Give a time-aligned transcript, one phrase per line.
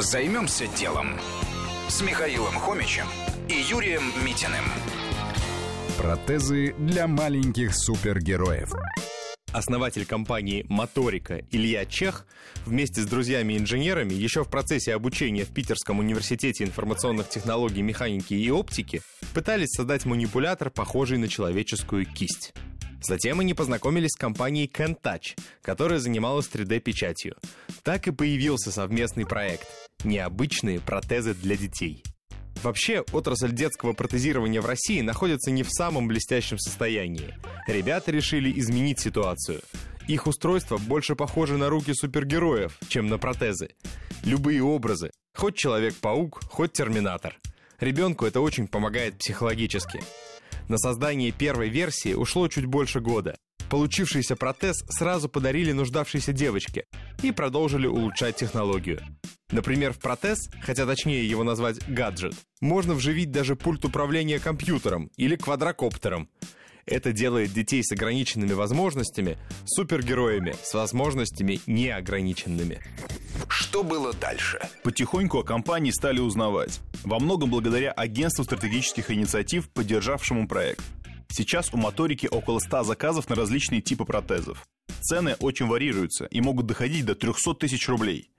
[0.00, 1.08] Займемся делом
[1.88, 3.04] с Михаилом Хомичем
[3.50, 4.64] и Юрием Митиным.
[5.98, 8.72] Протезы для маленьких супергероев.
[9.52, 12.26] Основатель компании «Моторика» Илья Чех
[12.64, 19.02] вместе с друзьями-инженерами еще в процессе обучения в Питерском университете информационных технологий, механики и оптики
[19.34, 22.54] пытались создать манипулятор, похожий на человеческую кисть.
[23.02, 27.36] Затем они познакомились с компанией Kentouch, которая занималась 3D-печатью.
[27.82, 32.02] Так и появился совместный проект «Необычные протезы для детей».
[32.62, 37.34] Вообще, отрасль детского протезирования в России находится не в самом блестящем состоянии.
[37.66, 39.62] Ребята решили изменить ситуацию.
[40.08, 43.70] Их устройство больше похоже на руки супергероев, чем на протезы.
[44.24, 47.38] Любые образы, хоть Человек-паук, хоть Терминатор.
[47.78, 50.02] Ребенку это очень помогает психологически.
[50.68, 53.36] На создание первой версии ушло чуть больше года.
[53.70, 56.84] Получившийся протез сразу подарили нуждавшейся девочке
[57.22, 59.00] и продолжили улучшать технологию.
[59.52, 65.36] Например, в протез, хотя точнее его назвать гаджет, можно вживить даже пульт управления компьютером или
[65.36, 66.28] квадрокоптером.
[66.86, 72.80] Это делает детей с ограниченными возможностями супергероями с возможностями неограниченными.
[73.48, 74.60] Что было дальше?
[74.82, 76.80] Потихоньку о компании стали узнавать.
[77.04, 80.82] Во многом благодаря агентству стратегических инициатив, поддержавшему проект.
[81.28, 84.66] Сейчас у моторики около 100 заказов на различные типы протезов.
[85.00, 88.30] Цены очень варьируются и могут доходить до 300 тысяч рублей.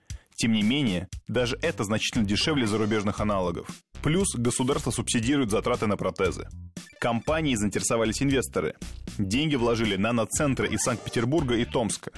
[0.42, 3.68] Тем не менее, даже это значительно дешевле зарубежных аналогов.
[4.02, 6.48] Плюс государство субсидирует затраты на протезы.
[7.00, 8.74] Компании заинтересовались инвесторы.
[9.20, 12.12] Деньги вложили наноцентры из Санкт-Петербурга и Томска.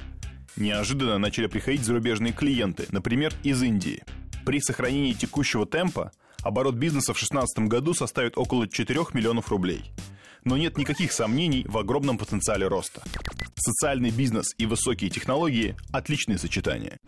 [0.56, 4.02] Неожиданно начали приходить зарубежные клиенты, например, из Индии.
[4.46, 6.14] При сохранении текущего темпа
[6.44, 9.92] оборот бизнеса в 2016 году составит около 4 миллионов рублей.
[10.46, 13.04] Но нет никаких сомнений в огромном потенциале роста.
[13.58, 17.00] Социальный бизнес и высокие технологии– отличное сочетание.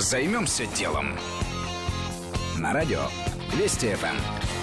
[0.00, 1.10] Займемся делом.
[2.56, 3.02] На радио
[3.54, 4.59] Вести ФМ.